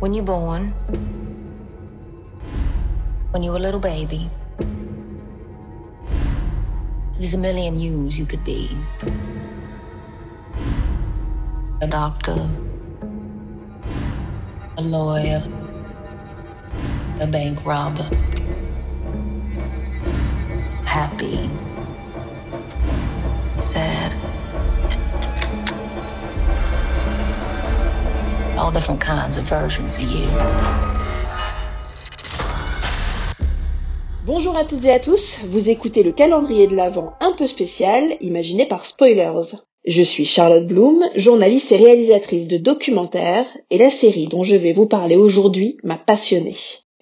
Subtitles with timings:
[0.00, 0.70] When you're born,
[3.32, 4.30] when you're a little baby,
[7.16, 8.78] there's a million yous you could be.
[11.80, 12.48] A doctor,
[14.76, 15.42] a lawyer,
[17.18, 18.08] a bank robber,
[20.84, 21.50] happy,
[34.26, 38.16] Bonjour à toutes et à tous, vous écoutez le calendrier de l'Avent un peu spécial,
[38.20, 39.58] imaginé par Spoilers.
[39.86, 44.72] Je suis Charlotte Bloom, journaliste et réalisatrice de documentaires, et la série dont je vais
[44.72, 46.56] vous parler aujourd'hui m'a passionnée.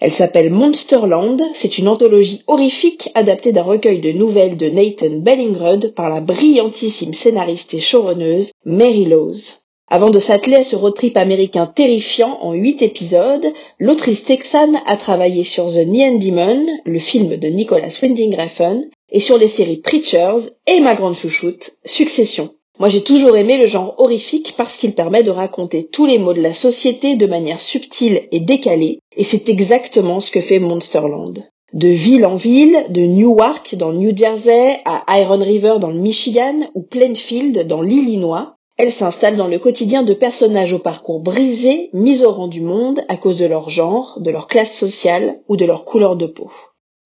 [0.00, 5.92] Elle s'appelle Monsterland, c'est une anthologie horrifique adaptée d'un recueil de nouvelles de Nathan Bellingrud
[5.94, 9.62] par la brillantissime scénariste et showrunneuse Mary Laws.
[9.94, 13.46] Avant de s'atteler à ce road trip américain terrifiant en huit épisodes,
[13.78, 19.20] l'autrice texane a travaillé sur The Neon Demon, le film de Nicholas Winding Refn, et
[19.20, 22.48] sur les séries Preachers et ma grande chouchoute, Succession.
[22.78, 26.32] Moi j'ai toujours aimé le genre horrifique parce qu'il permet de raconter tous les maux
[26.32, 31.46] de la société de manière subtile et décalée, et c'est exactement ce que fait Monsterland.
[31.74, 36.00] De ville en ville, de Newark dans le New Jersey à Iron River dans le
[36.00, 41.88] Michigan ou Plainfield dans l'Illinois, elle s'installe dans le quotidien de personnages au parcours brisé,
[41.92, 45.56] mis au rang du monde à cause de leur genre, de leur classe sociale ou
[45.56, 46.50] de leur couleur de peau.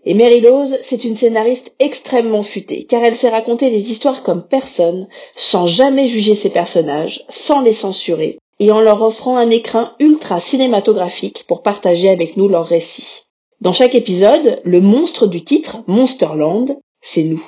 [0.06, 4.42] Et Mary Lose, c'est une scénariste extrêmement futée, car elle sait raconter des histoires comme
[4.42, 9.92] personne, sans jamais juger ses personnages, sans les censurer, et en leur offrant un écrin
[9.98, 13.24] ultra cinématographique pour partager avec nous leurs récits.
[13.60, 17.44] Dans chaque épisode, le monstre du titre, Monsterland, c'est nous.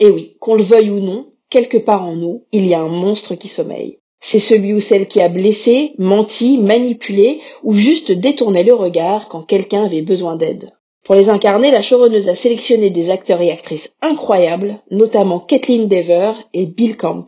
[0.00, 2.88] Et oui, qu'on le veuille ou non, quelque part en nous, il y a un
[2.88, 3.98] monstre qui sommeille.
[4.20, 9.42] C'est celui ou celle qui a blessé, menti, manipulé ou juste détourné le regard quand
[9.42, 10.70] quelqu'un avait besoin d'aide.
[11.04, 16.32] Pour les incarner, la showrunneuse a sélectionné des acteurs et actrices incroyables, notamment Kathleen Dever
[16.54, 17.26] et Bill Camp.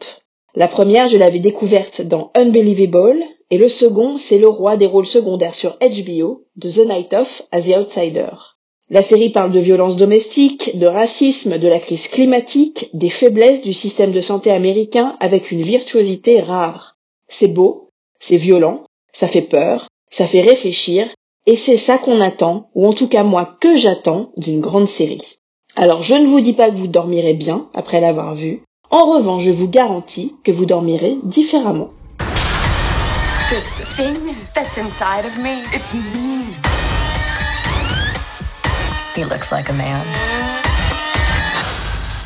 [0.55, 5.07] La première, je l'avais découverte dans Unbelievable, et le second, c'est le roi des rôles
[5.07, 8.31] secondaires sur HBO, de The Night Of as The Outsider.
[8.95, 13.73] La série parle de violences domestiques, de racisme, de la crise climatique, des faiblesses du
[13.73, 16.95] système de santé américain avec une virtuosité rare.
[17.27, 17.89] C'est beau,
[18.21, 21.09] c'est violent, ça fait peur, ça fait réfléchir,
[21.45, 25.41] et c'est ça qu'on attend, ou en tout cas moi que j'attends, d'une grande série.
[25.75, 28.61] Alors je ne vous dis pas que vous dormirez bien après l'avoir vue,
[28.91, 31.91] en revanche je vous garantis que vous dormirez différemment.
[39.15, 40.05] He looks like a man.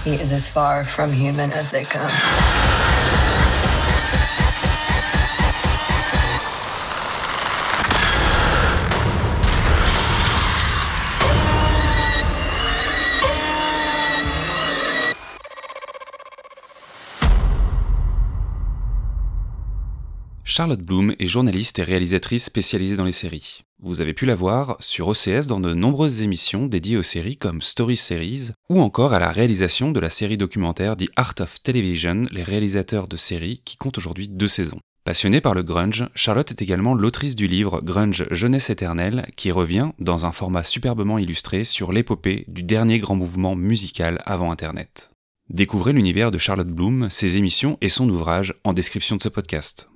[0.04, 2.57] He is as far from human as they come.
[20.50, 23.64] Charlotte Bloom est journaliste et réalisatrice spécialisée dans les séries.
[23.82, 27.60] Vous avez pu la voir sur OCS dans de nombreuses émissions dédiées aux séries comme
[27.60, 32.24] Story Series ou encore à la réalisation de la série documentaire The Art of Television,
[32.30, 34.80] les réalisateurs de séries qui comptent aujourd'hui deux saisons.
[35.04, 39.90] Passionnée par le grunge, Charlotte est également l'autrice du livre Grunge Jeunesse éternelle qui revient
[39.98, 45.10] dans un format superbement illustré sur l'épopée du dernier grand mouvement musical avant Internet.
[45.50, 49.90] Découvrez l'univers de Charlotte Bloom, ses émissions et son ouvrage en description de ce podcast.